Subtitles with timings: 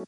[0.00, 0.06] Hey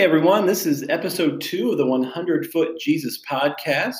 [0.00, 3.94] everyone, this is episode two of the 100 Foot Jesus podcast.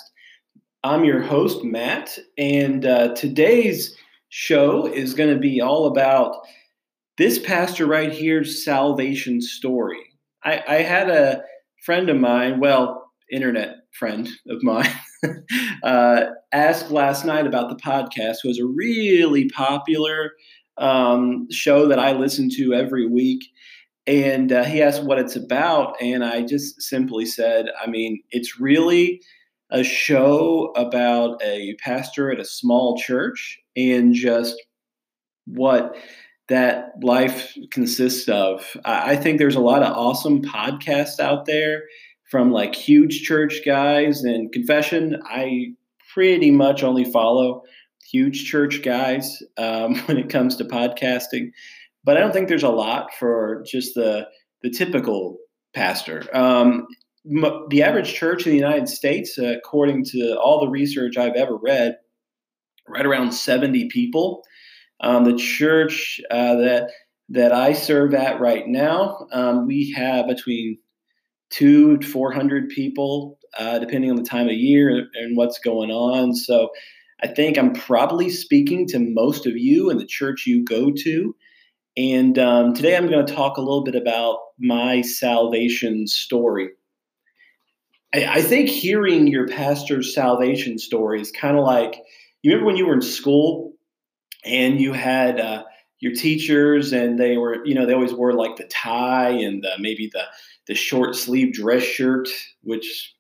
[0.83, 3.97] I'm your host, Matt, and uh, today's
[4.31, 6.35] show is going to be all about
[7.19, 10.03] this pastor right here's salvation story.
[10.43, 11.45] I, I had a
[11.85, 14.91] friend of mine, well, internet friend of mine,
[15.83, 20.33] uh, asked last night about the podcast, was a really popular
[20.79, 23.45] um, show that I listen to every week.
[24.07, 28.59] And uh, he asked what it's about and i just simply said i mean it's
[28.59, 29.21] really
[29.71, 34.61] a show about a pastor at a small church and just
[35.47, 35.97] what
[36.49, 38.77] that life consists of.
[38.85, 41.85] I think there's a lot of awesome podcasts out there
[42.31, 45.67] from like huge church guys and confession i
[46.15, 47.63] pretty much only follow
[48.11, 51.51] huge church guys um, when it comes to podcasting
[52.05, 54.27] but I don't think there's a lot for just the
[54.63, 55.39] the typical
[55.75, 56.25] pastor.
[56.37, 56.87] Um,
[57.25, 61.97] the average church in the United States, according to all the research I've ever read,
[62.89, 64.43] right around 70 people.
[65.03, 66.91] Um, the church uh, that
[67.29, 70.79] that I serve at right now, um, we have between
[71.51, 76.35] two to 400 people, uh, depending on the time of year and what's going on.
[76.35, 76.71] So
[77.23, 81.35] I think I'm probably speaking to most of you in the church you go to.
[81.97, 86.71] And um, today I'm going to talk a little bit about my salvation story.
[88.15, 92.01] I, I think hearing your pastor's salvation story is kind of like
[92.43, 93.75] you remember when you were in school
[94.45, 95.65] and you had uh,
[95.99, 99.77] your teachers and they were, you know, they always wore like the tie and uh,
[99.79, 100.23] maybe the,
[100.71, 102.29] the short sleeve dress shirt,
[102.63, 103.13] which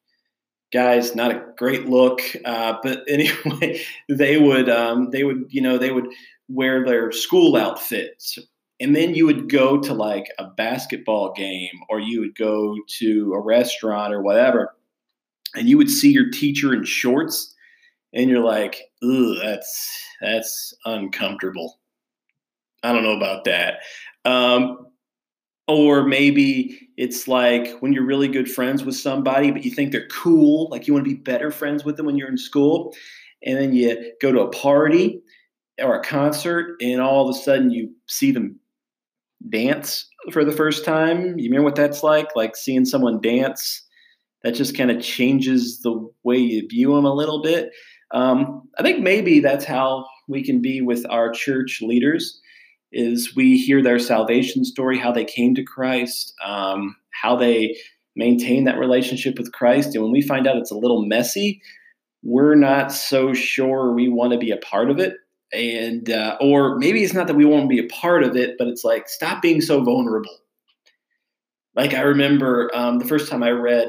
[0.72, 2.20] guys not a great look.
[2.44, 6.06] Uh, but anyway they would um, they would you know they would
[6.48, 8.38] wear their school outfits.
[8.78, 13.34] And then you would go to like a basketball game or you would go to
[13.34, 14.74] a restaurant or whatever
[15.54, 17.54] and you would see your teacher in shorts
[18.14, 19.90] and you're like ooh that's
[20.20, 21.80] that's uncomfortable.
[22.84, 23.80] I don't know about that.
[24.24, 24.86] Um,
[25.70, 30.08] or maybe it's like when you're really good friends with somebody but you think they're
[30.08, 32.94] cool like you want to be better friends with them when you're in school
[33.44, 35.20] and then you go to a party
[35.80, 38.58] or a concert and all of a sudden you see them
[39.48, 41.38] dance for the first time.
[41.38, 42.34] You remember what that's like?
[42.36, 43.82] Like seeing someone dance.
[44.42, 47.72] That just kind of changes the way you view them a little bit.
[48.12, 52.40] Um, I think maybe that's how we can be with our church leaders.
[52.92, 57.76] Is we hear their salvation story, how they came to Christ, um, how they
[58.16, 61.62] maintain that relationship with Christ, and when we find out it's a little messy,
[62.22, 65.16] we're not so sure we want to be a part of it.
[65.52, 68.68] And uh, or maybe it's not that we won't be a part of it but
[68.68, 70.38] it's like stop being so vulnerable.
[71.74, 73.88] Like i remember um, the first time i read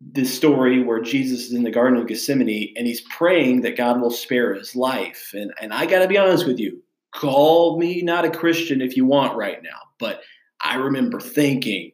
[0.00, 4.00] this story where jesus is in the garden of gethsemane and he's praying that god
[4.00, 5.30] will spare his life.
[5.34, 6.80] And, and i gotta be honest with you
[7.14, 10.22] call me not a christian if you want right now but
[10.60, 11.90] i remember thinking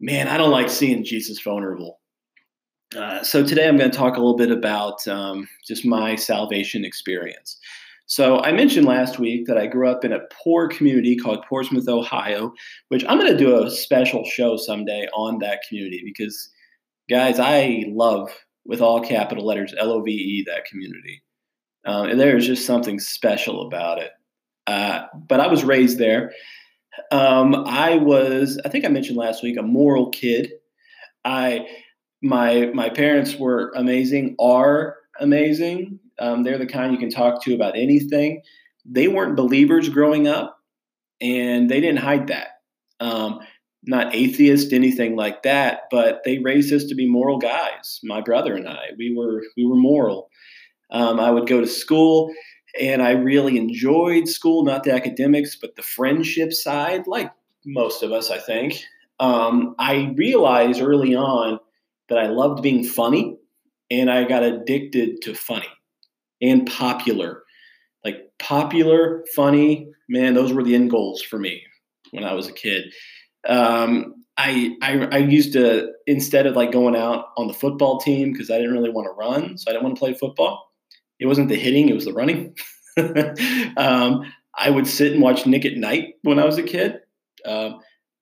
[0.00, 1.98] man i don't like seeing jesus vulnerable
[2.96, 6.84] uh, so today I'm going to talk a little bit about um, just my salvation
[6.84, 7.58] experience.
[8.06, 11.86] So I mentioned last week that I grew up in a poor community called Portsmouth,
[11.88, 12.54] Ohio,
[12.88, 16.50] which I'm going to do a special show someday on that community because,
[17.10, 18.30] guys, I love
[18.64, 21.22] with all capital letters L O V E that community,
[21.86, 24.12] uh, and there is just something special about it.
[24.68, 26.32] Uh, but I was raised there.
[27.10, 30.52] Um, I was, I think I mentioned last week, a moral kid.
[31.24, 31.66] I
[32.22, 36.00] my my parents were amazing, are amazing.
[36.18, 38.42] Um, they're the kind you can talk to about anything.
[38.84, 40.58] They weren't believers growing up,
[41.18, 42.48] and they didn't hide that.
[43.00, 43.40] Um,
[43.84, 48.00] not atheist, anything like that, but they raised us to be moral guys.
[48.02, 50.28] My brother and I, we were we were moral.
[50.90, 52.34] Um, I would go to school,
[52.80, 57.32] and I really enjoyed school, not the academics, but the friendship side, like
[57.64, 58.82] most of us, I think.
[59.20, 61.58] Um, I realized early on
[62.08, 63.36] that I loved being funny
[63.90, 65.68] and I got addicted to funny
[66.40, 67.42] and popular.
[68.04, 71.62] Like popular, funny, man, those were the end goals for me
[72.12, 72.92] when I was a kid.
[73.46, 78.32] Um, I, I, I used to instead of like going out on the football team
[78.32, 80.67] because I didn't really want to run, so I didn't want to play football.
[81.20, 82.54] It wasn't the hitting; it was the running.
[83.76, 86.98] um, I would sit and watch Nick at Nite when I was a kid.
[87.44, 87.70] Uh,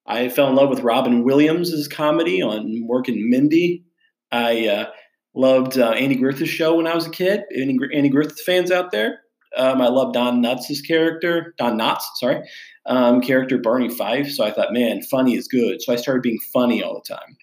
[0.06, 3.84] I fell in love with Robin Williams' comedy on Mork and Mindy.
[4.30, 4.90] I uh,
[5.36, 7.42] Loved uh, Andy Griffith's show when I was a kid.
[7.54, 9.20] Any Andy Griffith fans out there?
[9.54, 12.42] Um, I love Don Knotts' character, Don Knotts, sorry,
[12.86, 14.30] um, character Barney Fife.
[14.30, 15.82] So I thought, man, funny is good.
[15.82, 17.36] So I started being funny all the time.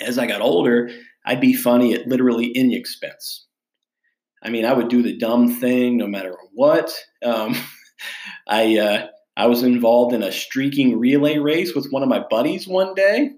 [0.00, 0.90] As I got older,
[1.24, 3.46] I'd be funny at literally any expense.
[4.44, 6.92] I mean, I would do the dumb thing no matter what.
[7.24, 7.56] Um,
[8.48, 9.06] I uh,
[9.36, 13.30] I was involved in a streaking relay race with one of my buddies one day.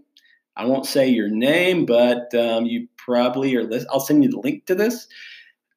[0.57, 3.69] I won't say your name, but um, you probably are.
[3.91, 5.07] I'll send you the link to this.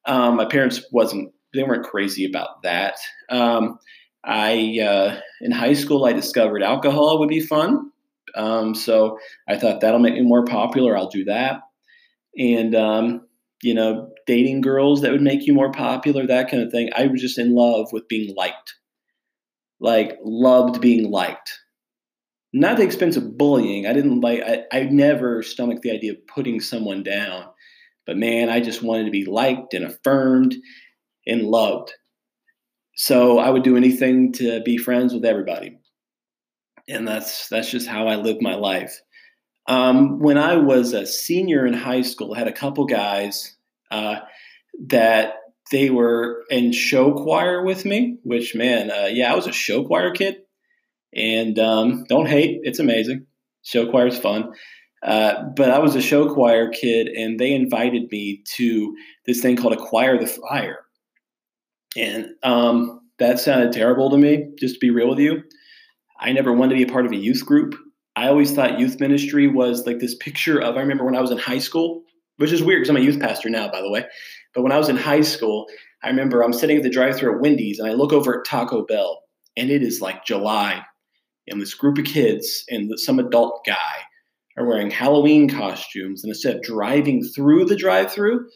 [0.06, 2.96] Um, my parents wasn't they weren't crazy about that.
[3.28, 3.78] Um,
[4.24, 7.90] I uh, in high school I discovered alcohol would be fun,
[8.34, 9.18] um, so
[9.48, 10.96] I thought that'll make me more popular.
[10.96, 11.60] I'll do that,
[12.36, 13.26] and um,
[13.62, 16.88] you know, dating girls that would make you more popular, that kind of thing.
[16.94, 18.76] I was just in love with being liked,
[19.80, 21.58] like loved being liked.
[22.52, 23.86] Not the expense of bullying.
[23.86, 24.40] I didn't like.
[24.40, 27.46] I, I never stomached the idea of putting someone down,
[28.06, 30.54] but man, I just wanted to be liked and affirmed
[31.26, 31.92] and loved.
[32.94, 35.80] So I would do anything to be friends with everybody.
[36.88, 39.00] And that's that's just how I lived my life.
[39.66, 43.56] Um, when I was a senior in high school, I had a couple guys
[43.90, 44.20] uh,
[44.88, 45.34] that
[45.70, 48.18] they were in show choir with me.
[48.22, 50.36] Which man, uh, yeah, I was a show choir kid,
[51.14, 53.26] and um, don't hate, it's amazing.
[53.62, 54.52] Show choir is fun.
[55.02, 58.96] Uh, but I was a show choir kid, and they invited me to
[59.26, 60.80] this thing called Acquire the Fire.
[61.96, 65.42] And um, that sounded terrible to me, just to be real with you.
[66.18, 67.74] I never wanted to be a part of a youth group.
[68.14, 71.30] I always thought youth ministry was like this picture of, I remember when I was
[71.30, 72.02] in high school,
[72.40, 74.06] which is weird because I'm a youth pastor now, by the way.
[74.54, 75.66] But when I was in high school,
[76.02, 78.46] I remember I'm sitting at the drive through at Wendy's and I look over at
[78.46, 79.20] Taco Bell
[79.58, 80.82] and it is like July.
[81.48, 83.74] And this group of kids and some adult guy
[84.56, 86.24] are wearing Halloween costumes.
[86.24, 88.48] And instead of driving through the drive through,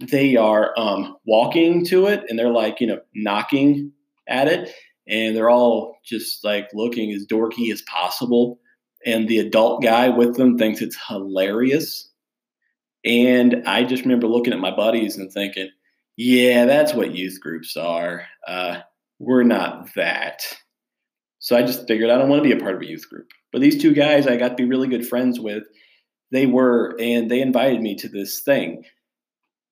[0.00, 3.92] they are um, walking to it and they're like, you know, knocking
[4.28, 4.70] at it.
[5.08, 8.58] And they're all just like looking as dorky as possible.
[9.06, 12.09] And the adult guy with them thinks it's hilarious.
[13.04, 15.70] And I just remember looking at my buddies and thinking,
[16.16, 18.26] yeah, that's what youth groups are.
[18.46, 18.80] Uh,
[19.18, 20.42] we're not that.
[21.38, 23.28] So I just figured I don't want to be a part of a youth group.
[23.52, 25.64] But these two guys I got to be really good friends with,
[26.30, 28.84] they were, and they invited me to this thing.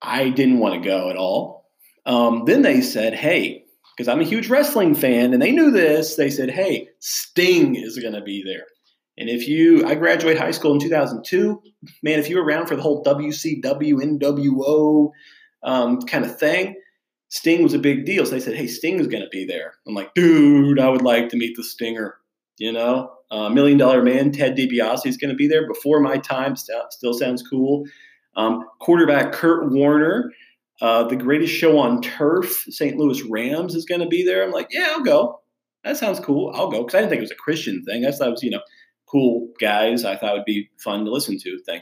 [0.00, 1.66] I didn't want to go at all.
[2.06, 3.64] Um, then they said, hey,
[3.96, 7.98] because I'm a huge wrestling fan and they knew this, they said, hey, Sting is
[7.98, 8.66] going to be there.
[9.18, 11.60] And if you, I graduated high school in 2002,
[12.02, 15.10] man, if you were around for the whole WCW, NWO
[15.64, 16.76] um, kind of thing,
[17.28, 18.24] Sting was a big deal.
[18.24, 19.74] So they said, hey, Sting is going to be there.
[19.86, 22.16] I'm like, dude, I would like to meet the Stinger.
[22.58, 26.18] You know, uh, Million Dollar Man, Ted DiBiase is going to be there before my
[26.18, 26.56] time.
[26.56, 27.84] St- still sounds cool.
[28.36, 30.32] Um, quarterback Kurt Warner,
[30.80, 32.96] uh, the greatest show on turf, St.
[32.96, 34.44] Louis Rams is going to be there.
[34.44, 35.40] I'm like, yeah, I'll go.
[35.84, 36.52] That sounds cool.
[36.54, 38.04] I'll go because I didn't think it was a Christian thing.
[38.04, 38.60] I thought it was, you know,
[39.10, 40.04] cool guys.
[40.04, 41.80] I thought would be fun to listen to thing.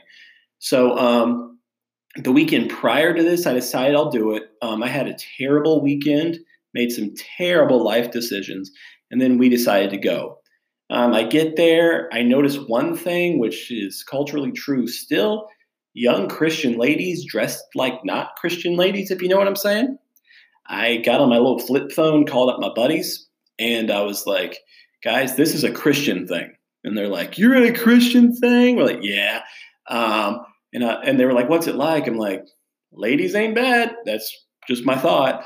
[0.59, 1.59] So um,
[2.17, 4.45] the weekend prior to this, I decided I'll do it.
[4.63, 6.39] Um, I had a terrible weekend,
[6.75, 8.71] made some terrible life decisions,
[9.11, 10.39] and then we decided to go.
[10.89, 15.49] Um, I get there, I notice one thing, which is culturally true still
[15.97, 19.99] young Christian ladies dressed like not Christian ladies, if you know what I'm saying.
[20.69, 23.27] I got on my little flip phone, called up my buddies,
[23.59, 24.59] and I was like,
[25.03, 26.53] guys, this is a Christian thing.
[26.87, 28.77] And they're like, you're in a Christian thing?
[28.77, 29.43] We're like, yeah.
[29.89, 32.07] Um, and, I, and they were like, what's it like?
[32.07, 32.47] I'm like,
[32.93, 33.95] ladies ain't bad.
[34.05, 34.35] That's
[34.69, 35.45] just my thought.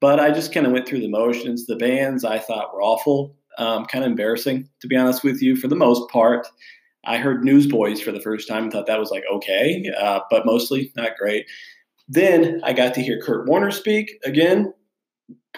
[0.00, 1.66] But I just kind of went through the motions.
[1.66, 5.56] The bands I thought were awful, um, kind of embarrassing, to be honest with you,
[5.56, 6.46] for the most part.
[7.04, 10.46] I heard Newsboys for the first time and thought that was like okay, uh, but
[10.46, 11.46] mostly not great.
[12.08, 14.72] Then I got to hear Kurt Warner speak again.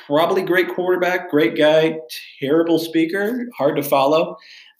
[0.06, 1.98] Probably great quarterback, great guy,
[2.40, 4.36] terrible speaker, hard to follow.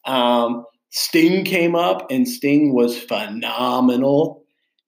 [0.07, 4.45] Um, Sting came up and Sting was phenomenal.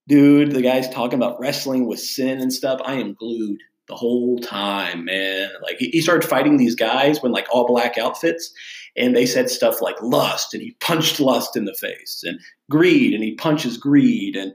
[0.07, 2.79] Dude, the guy's talking about wrestling with sin and stuff.
[2.85, 5.49] I am glued the whole time, man.
[5.61, 8.51] Like he, started fighting these guys when like all black outfits,
[8.95, 13.13] and they said stuff like lust, and he punched lust in the face, and greed,
[13.13, 14.53] and he punches greed, and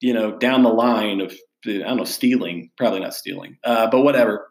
[0.00, 1.34] you know down the line of
[1.66, 4.48] I don't know stealing, probably not stealing, uh, but whatever.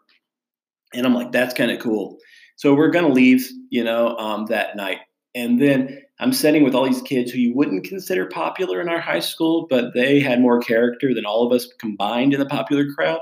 [0.94, 2.18] And I'm like, that's kind of cool.
[2.56, 4.98] So we're gonna leave, you know, um, that night,
[5.34, 9.00] and then I'm sitting with all these kids who you wouldn't consider popular in our
[9.00, 12.86] high school, but they had more character than all of us combined in the popular
[12.92, 13.20] crowd.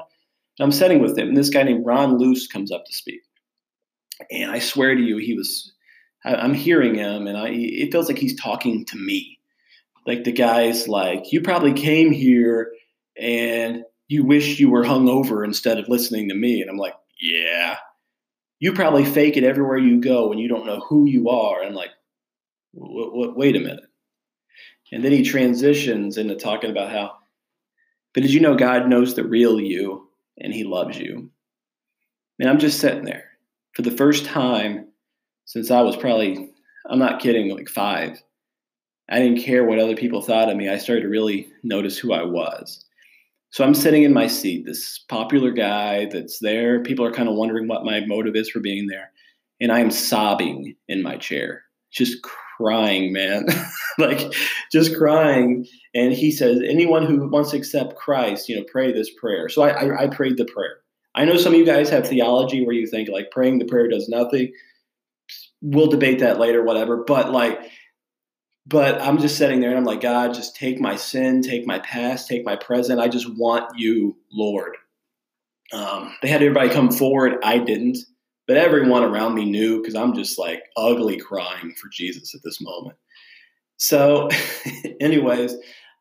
[0.58, 3.20] And I'm sitting with them, and this guy named Ron Luce comes up to speak.
[4.30, 5.72] And I swear to you, he was,
[6.24, 9.38] I, am hearing him, and I, it feels like he's talking to me.
[10.06, 12.72] Like the guy's like, You probably came here
[13.20, 16.62] and you wish you were hungover instead of listening to me.
[16.62, 17.76] And I'm like, yeah.
[18.60, 21.60] You probably fake it everywhere you go when you don't know who you are.
[21.60, 21.90] And I'm like,
[22.72, 23.84] wait a minute.
[24.92, 27.12] And then he transitions into talking about how,
[28.14, 30.08] but did you know God knows the real you
[30.38, 31.30] and he loves you?
[32.38, 33.24] And I'm just sitting there
[33.74, 34.88] for the first time
[35.44, 36.50] since I was probably,
[36.88, 38.22] I'm not kidding, like five.
[39.10, 40.68] I didn't care what other people thought of me.
[40.68, 42.84] I started to really notice who I was.
[43.50, 46.82] So I'm sitting in my seat, this popular guy that's there.
[46.82, 49.10] People are kind of wondering what my motive is for being there.
[49.60, 52.18] And I am sobbing in my chair, just
[52.58, 53.46] crying, man.
[53.98, 54.20] like
[54.70, 55.66] just crying.
[55.94, 59.48] And he says, anyone who wants to accept Christ, you know, pray this prayer.
[59.48, 60.78] So I, I, I prayed the prayer.
[61.14, 63.88] I know some of you guys have theology where you think like praying the prayer
[63.88, 64.52] does nothing.
[65.60, 67.04] We'll debate that later, whatever.
[67.04, 67.60] But like,
[68.66, 71.78] but I'm just sitting there and I'm like, God, just take my sin, take my
[71.78, 73.00] past, take my present.
[73.00, 74.76] I just want you, Lord.
[75.72, 77.38] Um, they had everybody come forward.
[77.42, 77.98] I didn't,
[78.48, 82.60] but everyone around me knew because I'm just like ugly crying for Jesus at this
[82.60, 82.96] moment.
[83.76, 84.30] So,
[85.00, 85.54] anyways,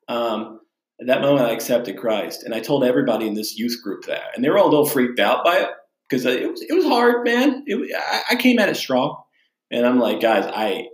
[0.08, 0.62] um,
[1.00, 4.34] at that moment, I accepted Christ, and I told everybody in this youth group that,
[4.34, 5.70] and they were all a little freaked out by it
[6.10, 7.64] because it was it was hard, man.
[7.68, 9.22] It, I, I came at it strong,
[9.70, 10.88] and I'm like, guys, I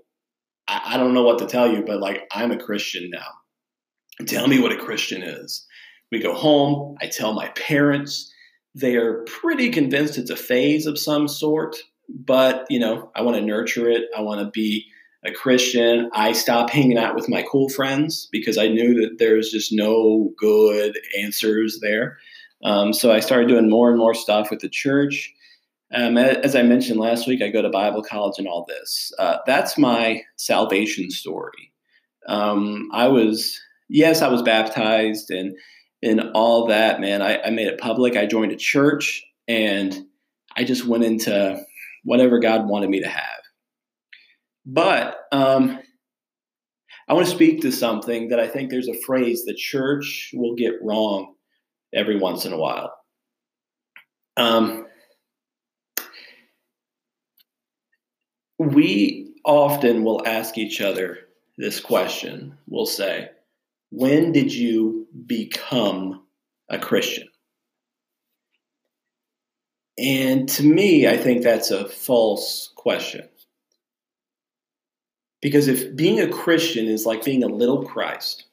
[0.67, 4.25] I, I don't know what to tell you, but like I'm a Christian now.
[4.25, 5.65] Tell me what a Christian is.
[6.11, 6.97] We go home.
[7.01, 8.32] I tell my parents.
[8.75, 11.75] They are pretty convinced it's a phase of some sort,
[12.09, 14.05] but you know, I want to nurture it.
[14.17, 14.87] I want to be
[15.25, 16.09] a Christian.
[16.13, 20.31] I stopped hanging out with my cool friends because I knew that there's just no
[20.37, 22.17] good answers there.
[22.63, 25.33] Um, so I started doing more and more stuff with the church.
[25.93, 29.11] Um, as I mentioned last week, I go to Bible college and all this.
[29.19, 31.71] Uh, that's my salvation story.
[32.27, 35.55] Um, I was, yes, I was baptized and
[36.03, 37.21] and all that, man.
[37.21, 38.17] I, I made it public.
[38.17, 40.05] I joined a church and
[40.55, 41.63] I just went into
[42.03, 43.41] whatever God wanted me to have.
[44.65, 45.79] But um,
[47.07, 50.55] I want to speak to something that I think there's a phrase the church will
[50.55, 51.35] get wrong
[51.93, 52.93] every once in a while.
[54.35, 54.87] Um,
[58.59, 61.19] we often will ask each other
[61.57, 62.57] this question.
[62.67, 63.29] We'll say,
[63.95, 66.23] When did you become
[66.67, 67.27] a Christian?
[69.99, 73.29] And to me, I think that's a false question.
[75.43, 78.45] Because if being a Christian is like being a little Christ,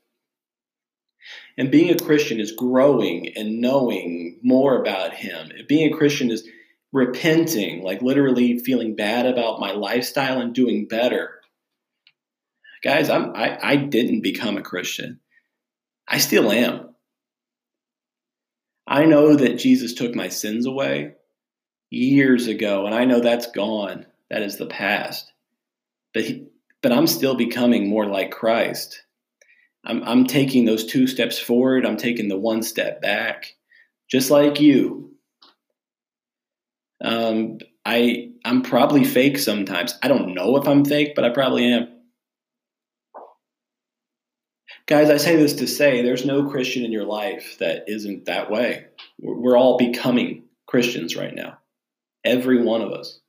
[1.56, 6.30] and being a Christian is growing and knowing more about Him, if being a Christian
[6.30, 6.46] is
[6.92, 11.40] repenting, like literally feeling bad about my lifestyle and doing better.
[12.84, 15.18] Guys, I'm, I, I didn't become a Christian.
[16.10, 16.90] I still am.
[18.86, 21.12] I know that Jesus took my sins away
[21.90, 24.06] years ago, and I know that's gone.
[24.30, 25.32] That is the past.
[26.12, 26.48] But, he,
[26.82, 29.04] but I'm still becoming more like Christ.
[29.84, 33.54] I'm, I'm taking those two steps forward, I'm taking the one step back,
[34.10, 35.12] just like you.
[37.02, 39.94] Um, I I'm probably fake sometimes.
[40.02, 41.88] I don't know if I'm fake, but I probably am.
[44.90, 48.50] Guys, I say this to say there's no Christian in your life that isn't that
[48.50, 48.86] way.
[49.20, 51.58] We're, all becoming Christians right now.
[52.24, 53.20] Every one of us.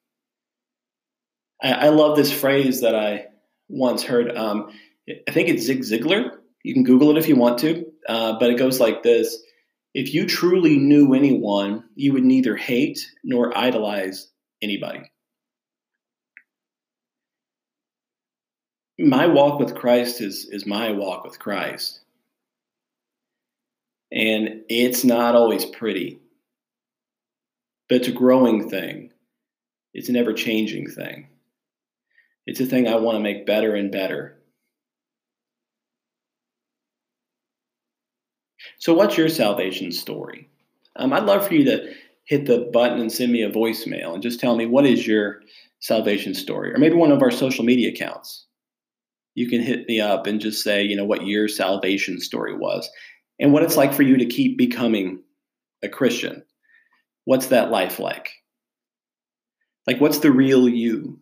[1.61, 3.27] I, I love this phrase that I
[3.69, 4.35] once heard.
[4.35, 4.71] Um,
[5.07, 6.31] I think it's Zig Ziglar.
[6.63, 9.37] You can Google it if you want to, uh, but it goes like this
[9.93, 14.29] if you truly knew anyone, you would neither hate nor idolize
[14.63, 15.11] anybody.
[19.01, 22.01] My walk with Christ is, is my walk with Christ.
[24.11, 26.19] And it's not always pretty,
[27.89, 29.11] but it's a growing thing.
[29.93, 31.27] It's an ever changing thing.
[32.45, 34.37] It's a thing I want to make better and better.
[38.77, 40.49] So, what's your salvation story?
[40.95, 41.93] Um, I'd love for you to
[42.25, 45.41] hit the button and send me a voicemail and just tell me what is your
[45.79, 48.45] salvation story, or maybe one of our social media accounts.
[49.35, 52.89] You can hit me up and just say, you know, what your salvation story was
[53.39, 55.23] and what it's like for you to keep becoming
[55.83, 56.43] a Christian.
[57.25, 58.29] What's that life like?
[59.87, 61.19] Like, what's the real you?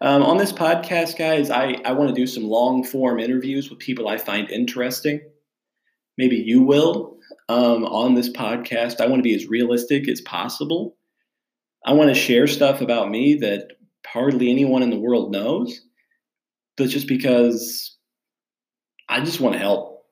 [0.00, 3.78] Um, on this podcast, guys, I, I want to do some long form interviews with
[3.78, 5.20] people I find interesting
[6.18, 7.16] maybe you will
[7.48, 9.00] um, on this podcast.
[9.00, 10.96] I want to be as realistic as possible.
[11.84, 13.72] I want to share stuff about me that
[14.06, 15.80] hardly anyone in the world knows.
[16.82, 17.96] That's just because
[19.08, 20.04] I just want to help.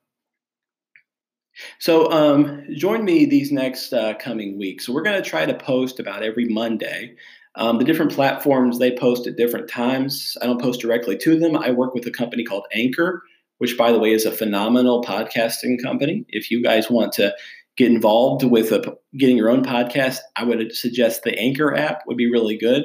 [1.81, 4.87] So um, join me these next uh, coming weeks.
[4.87, 7.17] So we're going to try to post about every Monday.
[7.57, 10.37] Um, the different platforms they post at different times.
[10.41, 11.57] I don't post directly to them.
[11.57, 13.25] I work with a company called Anchor,
[13.59, 16.25] which, by the way, is a phenomenal podcasting company.
[16.29, 17.35] If you guys want to
[17.77, 22.17] get involved with a, getting your own podcast, I would suggest the Anchor app would
[22.17, 22.85] be really good.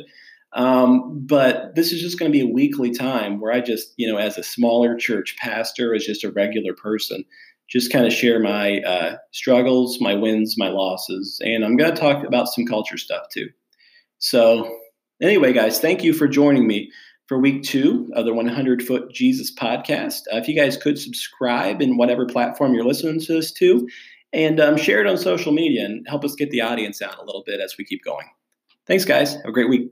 [0.55, 4.07] Um, but this is just going to be a weekly time where I just, you
[4.11, 7.25] know, as a smaller church pastor, as just a regular person,
[7.67, 11.99] just kind of share my uh, struggles, my wins, my losses, and I'm going to
[11.99, 13.49] talk about some culture stuff too.
[14.19, 14.77] So,
[15.21, 16.89] anyway, guys, thank you for joining me
[17.27, 20.21] for week two of the 100 Foot Jesus podcast.
[20.31, 23.89] Uh, if you guys could subscribe in whatever platform you're listening to this to,
[24.31, 27.25] and um, share it on social media and help us get the audience out a
[27.25, 28.27] little bit as we keep going.
[28.85, 29.33] Thanks, guys.
[29.33, 29.91] Have a great week.